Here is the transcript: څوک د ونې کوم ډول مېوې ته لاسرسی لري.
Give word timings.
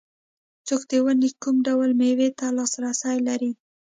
څوک 0.67 0.81
د 0.89 0.91
ونې 1.05 1.29
کوم 1.43 1.55
ډول 1.67 1.89
مېوې 1.99 2.29
ته 2.39 2.45
لاسرسی 2.57 3.17
لري. 3.27 3.51